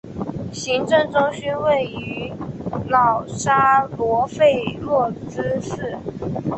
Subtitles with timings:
[0.51, 2.33] 行政中心位于
[2.89, 5.95] 瑙沙罗费洛兹市。